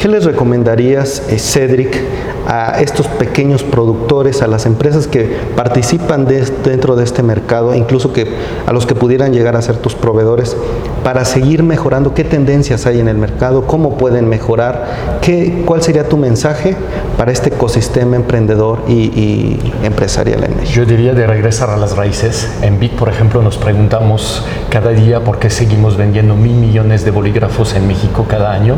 [0.00, 2.00] ¿Qué les recomendarías, eh, Cedric,
[2.46, 5.24] a estos pequeños productores, a las empresas que
[5.56, 8.28] participan dentro de este mercado, incluso que
[8.64, 10.56] a los que pudieran llegar a ser tus proveedores,
[11.02, 12.14] para seguir mejorando?
[12.14, 13.66] ¿Qué tendencias hay en el mercado?
[13.66, 15.18] ¿Cómo pueden mejorar?
[15.20, 16.76] ¿Qué, ¿Cuál sería tu mensaje
[17.16, 20.74] para este ecosistema emprendedor y, empresarial en México?
[20.74, 22.48] Yo diría de regresar a las raíces.
[22.62, 27.10] En BIC, por ejemplo, nos preguntamos cada día por qué seguimos vendiendo mil millones de
[27.10, 28.76] bolígrafos en México cada año,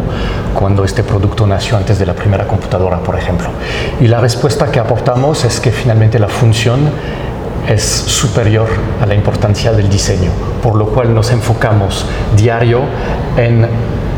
[0.55, 3.49] cuando este producto nació antes de la primera computadora, por ejemplo.
[4.01, 6.89] Y la respuesta que aportamos es que finalmente la función
[7.69, 8.69] es superior
[9.03, 10.31] a la importancia del diseño,
[10.63, 12.07] por lo cual nos enfocamos
[12.37, 12.81] diario
[13.37, 13.69] en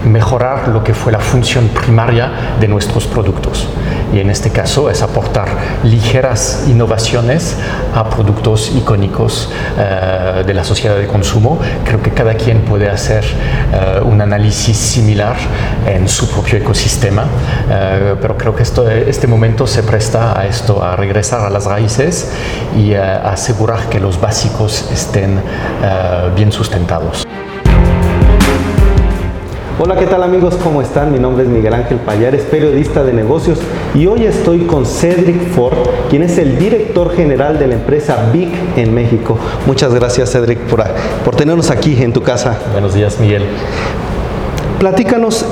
[0.05, 3.69] mejorar lo que fue la función primaria de nuestros productos.
[4.13, 5.49] Y en este caso es aportar
[5.85, 7.57] ligeras innovaciones
[7.95, 11.59] a productos icónicos eh, de la sociedad de consumo.
[11.85, 15.37] Creo que cada quien puede hacer eh, un análisis similar
[15.87, 17.25] en su propio ecosistema,
[17.71, 21.65] eh, pero creo que esto, este momento se presta a esto, a regresar a las
[21.65, 22.31] raíces
[22.77, 25.41] y a asegurar que los básicos estén
[26.37, 27.25] bien sustentados.
[29.79, 30.59] Hola, ¿qué tal amigos?
[30.63, 31.13] ¿Cómo están?
[31.13, 33.59] Mi nombre es Miguel Ángel Payares, periodista de negocios
[33.95, 35.77] y hoy estoy con Cedric Ford,
[36.11, 39.39] quien es el director general de la empresa BIC en México.
[39.67, 40.85] Muchas gracias Cedric por,
[41.25, 42.59] por tenernos aquí en tu casa.
[42.73, 43.45] Buenos días Miguel.
[44.79, 45.47] Platícanos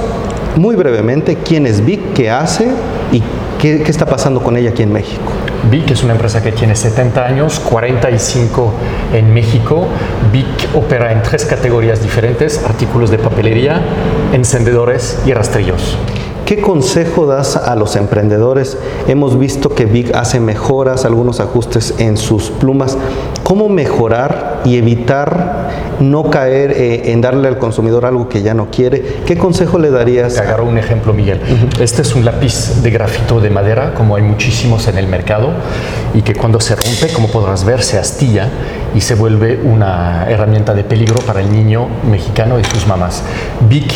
[0.54, 2.68] muy brevemente quién es BIC, qué hace
[3.10, 3.22] y
[3.58, 5.32] qué, qué está pasando con ella aquí en México.
[5.68, 8.72] BIC es una empresa que tiene 70 años, 45
[9.12, 9.86] en México.
[10.32, 13.80] BIC opera en tres categorías diferentes, artículos de papelería,
[14.32, 15.96] encendedores y rastrillos.
[16.50, 18.76] ¿Qué consejo das a los emprendedores?
[19.06, 22.98] Hemos visto que Big hace mejoras, algunos ajustes en sus plumas.
[23.50, 28.70] ¿Cómo mejorar y evitar no caer eh, en darle al consumidor algo que ya no
[28.70, 29.02] quiere?
[29.26, 30.34] ¿Qué consejo le darías?
[30.34, 31.40] Te agarro un ejemplo, Miguel.
[31.80, 35.48] Este es un lápiz de grafito de madera, como hay muchísimos en el mercado,
[36.14, 38.48] y que cuando se rompe, como podrás ver, se astilla
[38.94, 43.24] y se vuelve una herramienta de peligro para el niño mexicano y sus mamás.
[43.68, 43.92] Bic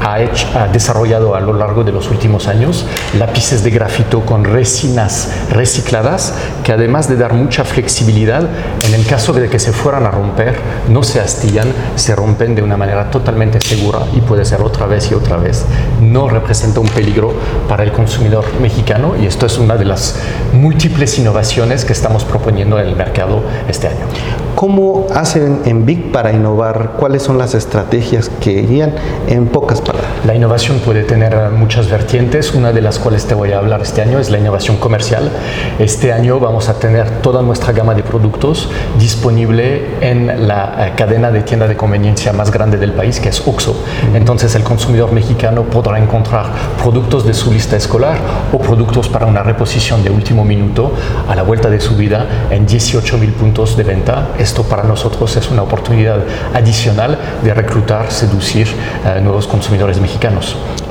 [0.00, 2.86] ha, desarrollado a lo largo de los últimos años
[3.18, 8.48] lápices de grafito con resinas recicladas que además de dar mucha flexibilidad,
[8.86, 10.56] en el caso de que se fueran a romper,
[10.88, 15.10] no se astillan, se rompen de una manera totalmente segura y puede ser otra vez
[15.10, 15.64] y otra vez.
[16.00, 17.32] No representa un peligro
[17.68, 20.16] para el consumidor mexicano y esto es una de las
[20.52, 24.06] múltiples innovaciones que estamos proponiendo en el mercado este año.
[24.54, 26.94] ¿Cómo hacen en BIC para innovar?
[26.98, 28.92] ¿Cuáles son las estrategias que guían
[29.28, 29.97] en pocas palabras?
[30.26, 34.02] La innovación puede tener muchas vertientes, una de las cuales te voy a hablar este
[34.02, 35.30] año es la innovación comercial.
[35.78, 38.68] Este año vamos a tener toda nuestra gama de productos
[38.98, 43.46] disponible en la eh, cadena de tienda de conveniencia más grande del país, que es
[43.46, 43.76] Oxxo.
[44.14, 46.46] Entonces el consumidor mexicano podrá encontrar
[46.82, 48.18] productos de su lista escolar
[48.52, 50.92] o productos para una reposición de último minuto
[51.28, 55.36] a la vuelta de su vida en 18 mil puntos de venta esto para nosotros
[55.36, 56.20] es una oportunidad
[56.54, 58.68] adicional de reclutar, seducir
[59.04, 60.07] a eh, nuevos consumidores mexicanos.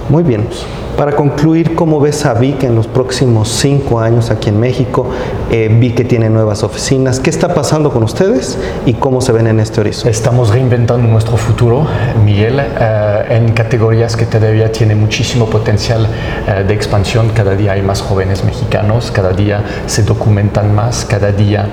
[0.10, 0.48] Muy bien.
[0.98, 5.08] Para concluir, ¿cómo ves a Vic en los próximos cinco años aquí en México?
[5.52, 7.20] Eh, que tiene nuevas oficinas.
[7.20, 10.10] ¿Qué está pasando con ustedes y cómo se ven en este horizonte?
[10.10, 11.88] Estamos reinventando nuestro futuro,
[12.26, 16.08] Miguel, eh, en categorías que todavía tienen muchísimo potencial
[16.48, 17.30] eh, de expansión.
[17.30, 21.70] Cada día hay más jóvenes mexicanos, cada día se documentan más, cada día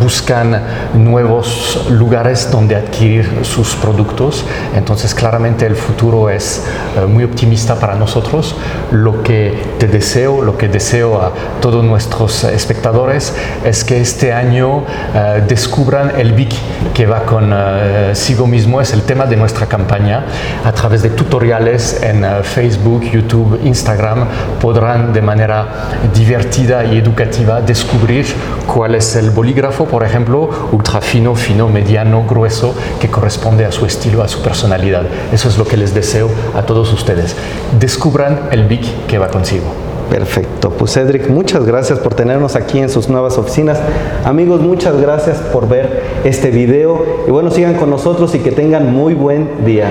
[0.00, 0.62] buscan
[0.94, 4.44] nuevos lugares donde adquirir sus productos.
[4.76, 6.64] Entonces, claramente el futuro es
[7.08, 8.43] muy optimista para nosotros
[8.90, 13.34] lo que te deseo, lo que deseo a todos nuestros espectadores
[13.64, 14.82] es que este año
[15.14, 16.52] eh, descubran el BIC
[16.94, 20.24] que va con uh, Sigo mismo, es el tema de nuestra campaña.
[20.64, 24.26] A través de tutoriales en eh, Facebook, YouTube, Instagram
[24.60, 25.66] podrán de manera
[26.14, 28.26] divertida y educativa descubrir
[28.66, 33.86] cuál es el bolígrafo, por ejemplo, ultra fino, fino, mediano, grueso, que corresponde a su
[33.86, 35.02] estilo, a su personalidad.
[35.32, 37.34] Eso es lo que les deseo a todos ustedes.
[37.78, 39.66] Descubran el BIC que va consigo.
[40.10, 43.80] Perfecto, pues Cedric, muchas gracias por tenernos aquí en sus nuevas oficinas.
[44.24, 48.92] Amigos, muchas gracias por ver este video y bueno, sigan con nosotros y que tengan
[48.92, 49.88] muy buen día.